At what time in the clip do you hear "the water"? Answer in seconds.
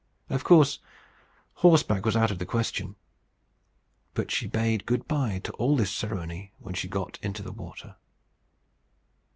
7.43-7.97